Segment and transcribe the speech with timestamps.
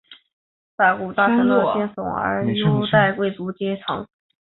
[0.75, 4.07] 不顾大臣的进谏而优待贵族阶层。